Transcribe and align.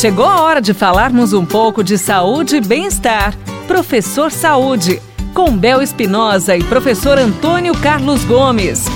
Chegou 0.00 0.24
a 0.24 0.40
hora 0.40 0.62
de 0.62 0.72
falarmos 0.72 1.34
um 1.34 1.44
pouco 1.44 1.84
de 1.84 1.98
saúde 1.98 2.56
e 2.56 2.60
bem-estar. 2.62 3.36
Professor 3.68 4.32
Saúde, 4.32 4.98
com 5.34 5.54
Bel 5.54 5.82
Espinosa 5.82 6.56
e 6.56 6.64
professor 6.64 7.18
Antônio 7.18 7.74
Carlos 7.74 8.24
Gomes. 8.24 8.86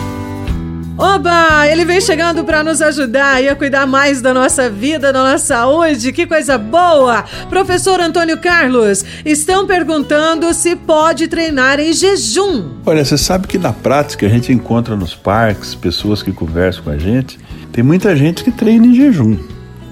Oba! 0.96 1.68
Ele 1.68 1.84
vem 1.84 2.00
chegando 2.00 2.42
para 2.42 2.64
nos 2.64 2.80
ajudar 2.80 3.42
e 3.42 3.50
a 3.50 3.54
cuidar 3.54 3.86
mais 3.86 4.22
da 4.22 4.32
nossa 4.32 4.70
vida, 4.70 5.12
da 5.12 5.22
nossa 5.22 5.44
saúde. 5.44 6.10
Que 6.10 6.26
coisa 6.26 6.56
boa! 6.56 7.22
Professor 7.50 8.00
Antônio 8.00 8.38
Carlos, 8.38 9.04
estão 9.26 9.66
perguntando 9.66 10.54
se 10.54 10.74
pode 10.74 11.28
treinar 11.28 11.80
em 11.80 11.92
jejum. 11.92 12.70
Olha, 12.86 13.04
você 13.04 13.18
sabe 13.18 13.46
que 13.46 13.58
na 13.58 13.74
prática 13.74 14.24
a 14.24 14.30
gente 14.30 14.50
encontra 14.50 14.96
nos 14.96 15.14
parques 15.14 15.74
pessoas 15.74 16.22
que 16.22 16.32
conversam 16.32 16.82
com 16.82 16.90
a 16.90 16.96
gente. 16.96 17.38
Tem 17.70 17.84
muita 17.84 18.16
gente 18.16 18.42
que 18.42 18.50
treina 18.50 18.86
em 18.86 18.94
jejum. 18.94 19.36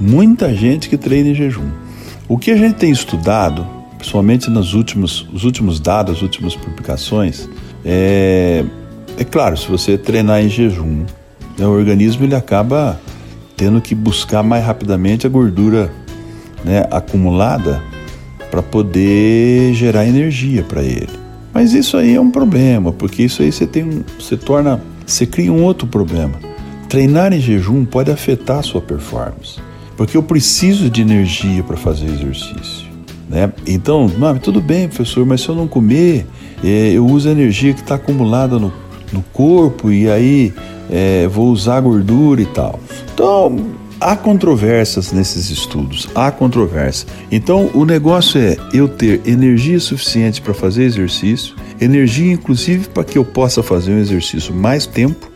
Muita 0.03 0.53
gente 0.53 0.89
que 0.89 0.96
treina 0.96 1.29
em 1.29 1.35
jejum. 1.35 1.71
O 2.29 2.36
que 2.36 2.50
a 2.50 2.57
gente 2.57 2.75
tem 2.75 2.90
estudado, 2.90 3.64
principalmente 3.96 4.50
nos 4.50 4.75
últimos, 4.75 5.29
os 5.32 5.45
últimos 5.45 5.79
dados, 5.79 6.17
as 6.17 6.22
últimas 6.22 6.57
publicações, 6.57 7.49
é 7.85 8.64
é 9.17 9.25
claro, 9.25 9.57
se 9.57 9.68
você 9.68 9.96
treinar 9.96 10.43
em 10.43 10.49
jejum, 10.49 11.04
né, 11.57 11.64
o 11.67 11.71
organismo 11.71 12.25
ele 12.25 12.35
acaba 12.35 12.99
tendo 13.57 13.81
que 13.81 13.95
buscar 13.95 14.43
mais 14.43 14.64
rapidamente 14.64 15.25
a 15.25 15.31
gordura 15.31 15.93
né, 16.64 16.84
acumulada 16.90 17.81
para 18.50 18.62
poder 18.62 19.73
gerar 19.75 20.04
energia 20.04 20.64
para 20.64 20.82
ele. 20.82 21.11
Mas 21.54 21.75
isso 21.75 21.96
aí 21.96 22.17
é 22.17 22.21
um 22.21 22.31
problema, 22.31 22.93
porque 22.93 23.23
isso 23.23 23.43
aí 23.43 23.53
você 23.53 23.67
tem 23.67 23.84
um, 23.84 24.03
você 24.18 24.37
torna, 24.37 24.81
você 25.07 25.26
cria 25.26 25.53
um 25.53 25.62
outro 25.62 25.87
problema. 25.87 26.34
Treinar 26.89 27.32
em 27.32 27.39
jejum 27.39 27.84
pode 27.84 28.11
afetar 28.11 28.59
a 28.59 28.62
sua 28.62 28.81
performance, 28.81 29.61
porque 30.02 30.16
eu 30.16 30.22
preciso 30.22 30.90
de 30.90 31.00
energia 31.00 31.62
para 31.62 31.76
fazer 31.76 32.06
exercício. 32.06 32.88
Né? 33.28 33.52
Então, 33.66 34.09
não, 34.19 34.36
tudo 34.36 34.61
bem, 34.61 34.89
professor, 34.89 35.25
mas 35.25 35.42
se 35.42 35.48
eu 35.48 35.55
não 35.55 35.69
comer, 35.69 36.27
é, 36.64 36.91
eu 36.91 37.06
uso 37.06 37.28
a 37.28 37.33
energia 37.33 37.72
que 37.72 37.83
está 37.83 37.94
acumulada 37.94 38.59
no 38.59 38.72
no 39.12 39.22
corpo 39.33 39.92
e 39.92 40.11
aí 40.11 40.53
é, 40.91 41.28
vou 41.28 41.48
usar 41.48 41.81
gordura 41.81 42.41
e 42.41 42.47
tal. 42.47 42.81
Então, 43.14 43.56
há 44.00 44.17
controvérsias 44.17 45.12
nesses 45.12 45.50
estudos, 45.50 46.09
há 46.14 46.31
controvérsia. 46.31 47.06
Então, 47.31 47.70
o 47.75 47.84
negócio 47.84 48.41
é 48.41 48.56
eu 48.72 48.89
ter 48.89 49.20
energia 49.25 49.78
suficiente 49.78 50.41
para 50.41 50.55
fazer 50.55 50.84
exercício, 50.84 51.55
energia 51.81 52.33
inclusive 52.33 52.89
para 52.89 53.05
que 53.05 53.16
eu 53.16 53.25
possa 53.25 53.62
fazer 53.62 53.92
um 53.92 53.98
exercício 53.98 54.55
mais 54.55 54.87
tempo, 54.87 55.31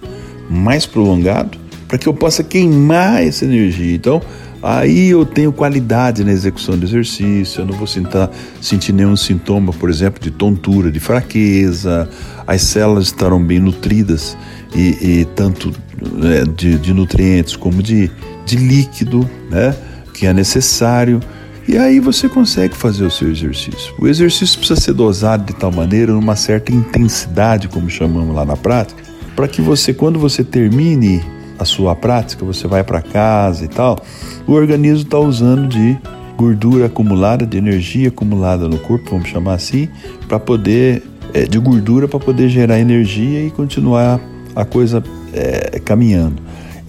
mais 0.50 0.86
prolongado, 0.86 1.58
para 1.86 1.98
que 1.98 2.08
eu 2.08 2.14
possa 2.14 2.42
queimar 2.42 3.22
essa 3.22 3.44
energia. 3.44 3.94
Então, 3.94 4.20
aí 4.62 5.08
eu 5.10 5.24
tenho 5.24 5.52
qualidade 5.52 6.24
na 6.24 6.32
execução 6.32 6.76
do 6.76 6.84
exercício, 6.84 7.60
eu 7.60 7.66
não 7.66 7.74
vou 7.74 7.86
sentar, 7.86 8.30
sentir 8.60 8.92
nenhum 8.92 9.16
sintoma, 9.16 9.72
por 9.72 9.90
exemplo, 9.90 10.20
de 10.20 10.30
tontura, 10.30 10.90
de 10.90 11.00
fraqueza, 11.00 12.08
as 12.46 12.62
células 12.62 13.06
estarão 13.06 13.42
bem 13.42 13.60
nutridas 13.60 14.36
e, 14.74 15.20
e 15.20 15.24
tanto 15.36 15.72
né, 16.12 16.44
de, 16.56 16.78
de, 16.78 16.92
nutrientes 16.92 17.56
como 17.56 17.82
de, 17.82 18.10
de 18.44 18.56
líquido, 18.56 19.28
né, 19.50 19.74
que 20.12 20.26
é 20.26 20.32
necessário. 20.32 21.20
E 21.68 21.76
aí 21.76 21.98
você 21.98 22.28
consegue 22.28 22.76
fazer 22.76 23.04
o 23.04 23.10
seu 23.10 23.30
exercício. 23.30 23.92
O 23.98 24.06
exercício 24.06 24.58
precisa 24.58 24.80
ser 24.80 24.92
dosado 24.92 25.44
de 25.44 25.54
tal 25.54 25.72
maneira, 25.72 26.12
numa 26.12 26.36
certa 26.36 26.72
intensidade, 26.72 27.66
como 27.68 27.90
chamamos 27.90 28.34
lá 28.34 28.44
na 28.44 28.56
prática, 28.56 29.02
para 29.34 29.48
que 29.48 29.60
você, 29.60 29.92
quando 29.92 30.18
você 30.18 30.44
termine 30.44 31.22
a 31.58 31.64
sua 31.64 31.94
prática, 31.94 32.44
você 32.44 32.66
vai 32.66 32.84
para 32.84 33.00
casa 33.00 33.64
e 33.64 33.68
tal, 33.68 33.98
o 34.46 34.52
organismo 34.52 35.04
está 35.04 35.18
usando 35.18 35.68
de 35.68 35.96
gordura 36.36 36.86
acumulada, 36.86 37.46
de 37.46 37.56
energia 37.56 38.08
acumulada 38.08 38.68
no 38.68 38.78
corpo, 38.78 39.10
vamos 39.10 39.28
chamar 39.28 39.54
assim, 39.54 39.88
para 40.28 40.38
poder 40.38 41.02
é, 41.32 41.44
de 41.44 41.58
gordura 41.58 42.08
para 42.08 42.18
poder 42.18 42.48
gerar 42.48 42.78
energia 42.78 43.44
e 43.44 43.50
continuar 43.50 44.20
a 44.54 44.64
coisa 44.64 45.02
é, 45.32 45.78
caminhando. 45.80 46.42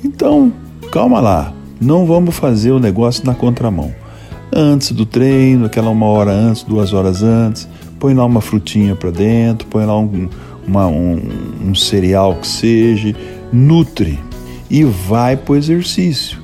Então, 0.04 0.54
calma 0.92 1.20
lá, 1.20 1.54
não 1.82 2.06
vamos 2.06 2.36
fazer 2.36 2.72
o 2.72 2.80
negócio 2.80 3.26
na 3.26 3.34
contramão. 3.34 3.94
Antes 4.54 4.92
do 4.92 5.06
treino, 5.06 5.66
aquela 5.66 5.90
uma 5.90 6.06
hora 6.06 6.32
antes, 6.32 6.64
duas 6.64 6.94
horas 6.94 7.24
antes, 7.24 7.68
põe 8.00 8.14
lá 8.14 8.24
uma 8.26 8.40
frutinha 8.40 8.96
para 8.96 9.12
dentro, 9.12 9.68
põe 9.68 9.86
lá 9.86 10.00
um, 10.00 10.30
uma, 10.66 10.88
um, 10.88 11.22
um 11.66 11.76
cereal 11.76 12.36
que 12.36 12.48
seja, 12.48 13.14
nutre 13.52 14.18
e 14.70 14.84
vai 14.84 15.36
para 15.38 15.54
o 15.54 15.56
exercício. 15.56 16.40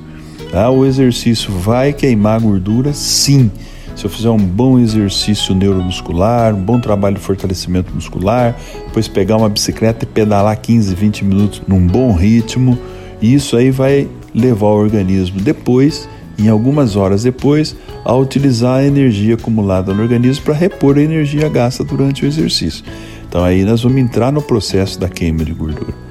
Tá? 0.50 0.70
O 0.70 0.84
exercício 0.84 1.52
vai 1.52 1.92
queimar 1.92 2.40
gordura, 2.40 2.92
sim 2.92 3.50
se 3.96 4.04
eu 4.04 4.10
fizer 4.10 4.30
um 4.30 4.38
bom 4.38 4.78
exercício 4.78 5.54
neuromuscular, 5.54 6.54
um 6.54 6.60
bom 6.60 6.80
trabalho 6.80 7.14
de 7.14 7.20
fortalecimento 7.20 7.94
muscular, 7.94 8.56
depois 8.86 9.06
pegar 9.06 9.36
uma 9.36 9.48
bicicleta 9.48 10.04
e 10.04 10.08
pedalar 10.08 10.60
15, 10.60 10.94
20 10.94 11.24
minutos 11.24 11.62
num 11.66 11.86
bom 11.86 12.12
ritmo, 12.12 12.76
isso 13.22 13.56
aí 13.56 13.70
vai 13.70 14.08
levar 14.34 14.66
o 14.66 14.78
organismo 14.78 15.40
depois, 15.40 16.08
em 16.36 16.48
algumas 16.48 16.96
horas 16.96 17.22
depois, 17.22 17.76
a 18.04 18.14
utilizar 18.14 18.80
a 18.80 18.84
energia 18.84 19.34
acumulada 19.34 19.94
no 19.94 20.02
organismo 20.02 20.44
para 20.44 20.54
repor 20.54 20.98
a 20.98 21.02
energia 21.02 21.48
gasta 21.48 21.84
durante 21.84 22.24
o 22.24 22.26
exercício. 22.26 22.84
Então 23.28 23.44
aí 23.44 23.64
nós 23.64 23.82
vamos 23.82 23.98
entrar 23.98 24.32
no 24.32 24.42
processo 24.42 24.98
da 24.98 25.08
queima 25.08 25.44
de 25.44 25.52
gordura. 25.52 26.03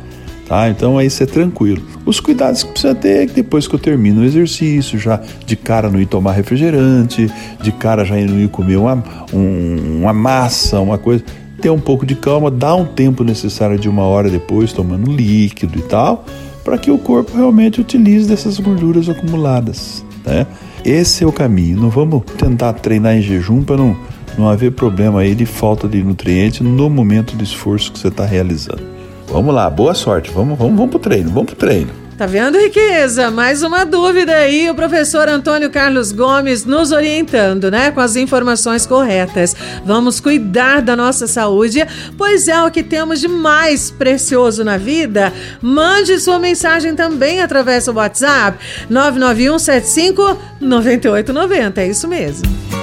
Tá? 0.53 0.69
Então 0.69 1.00
aí 1.00 1.09
você 1.09 1.24
é 1.24 1.25
tranquilo. 1.25 1.81
Os 2.06 2.19
cuidados 2.19 2.62
que 2.62 2.69
precisa 2.69 2.94
ter 2.94 3.24
é 3.24 3.25
que 3.25 3.34
depois 3.34 3.68
que 3.68 3.74
eu 3.74 3.80
termino 3.80 4.22
o 4.22 4.24
exercício, 4.24 5.00
já 5.00 5.19
de 5.47 5.56
cara 5.56 5.90
não 5.90 6.00
ir 6.00 6.06
tomar 6.06 6.34
refrigerante, 6.34 7.28
de 7.59 7.72
cara 7.72 8.06
já 8.06 8.14
não 8.18 8.40
ir 8.40 8.50
comer 8.50 8.75
uma, 8.75 9.03
um, 9.34 10.02
uma 10.02 10.13
massa, 10.13 10.80
uma 10.80 11.00
coisa. 11.00 11.24
Ter 11.59 11.72
um 11.72 11.80
pouco 11.80 12.06
de 12.06 12.13
calma, 12.13 12.52
dar 12.52 12.75
um 12.75 12.86
tempo 12.86 13.24
necessário 13.24 13.80
de 13.80 13.90
uma 13.90 14.03
hora 14.03 14.30
depois, 14.30 14.72
tomando 14.72 15.12
líquido 15.12 15.80
e 15.80 15.81
tal, 15.81 16.24
para 16.63 16.78
que 16.78 16.92
o 16.92 17.00
corpo 17.00 17.36
realmente 17.36 17.81
utilize 17.81 18.30
dessas 18.30 18.59
gorduras 18.59 19.09
acumuladas. 19.09 20.06
Né? 20.24 20.46
Esse 20.86 21.24
é 21.24 21.28
o 21.28 21.31
caminho. 21.31 21.81
Não 21.81 21.90
vamos 21.90 22.22
tentar 22.38 22.74
treinar 22.74 23.18
em 23.18 23.24
jejum 23.24 23.63
para 23.63 23.78
não, 23.78 23.97
não 24.38 24.47
haver 24.47 24.74
problema 24.74 25.22
aí 25.22 25.34
de 25.34 25.47
falta 25.47 25.88
de 25.88 26.03
nutrientes 26.03 26.59
no 26.59 26.92
momento 26.92 27.36
do 27.36 27.44
esforço 27.44 27.92
que 27.92 27.97
você 27.97 28.09
está 28.09 28.24
realizando. 28.24 28.93
Vamos 29.34 29.56
lá, 29.56 29.68
boa 29.68 29.96
sorte. 29.96 30.30
Vamos, 30.30 30.56
vamos, 30.60 30.76
vamos 30.76 30.92
pro 30.92 31.00
treino, 31.00 31.32
vamos 31.32 31.48
pro 31.48 31.56
treino. 31.56 31.90
Tá 32.16 32.28
vendo, 32.28 32.56
riqueza? 32.56 33.32
Mais 33.32 33.64
uma 33.64 33.84
dúvida 33.84 34.32
aí, 34.32 34.70
o 34.70 34.76
professor 34.76 35.28
Antônio 35.28 35.72
Carlos 35.72 36.12
Gomes 36.12 36.64
nos 36.64 36.92
orientando, 36.92 37.72
né, 37.72 37.90
com 37.90 38.00
as 38.00 38.16
informações 38.16 38.86
corretas. 38.86 39.56
Vamos 39.84 40.20
cuidar 40.20 40.84
da 40.84 40.96
nossa 40.96 41.26
saúde, 41.26 41.84
pois 42.16 42.48
é 42.48 42.64
o 42.64 42.70
que 42.70 42.84
temos 42.84 43.20
de 43.20 43.28
mais 43.28 43.90
precioso 43.90 44.64
na 44.64 44.78
vida. 44.78 45.34
Mande 45.60 46.20
sua 46.20 46.38
mensagem 46.38 46.94
também 46.94 47.42
através 47.42 47.86
do 47.86 47.94
WhatsApp 47.94 48.60
99175 48.88 50.38
9890. 50.62 51.82
É 51.82 51.88
isso 51.88 52.08
mesmo. 52.08 52.83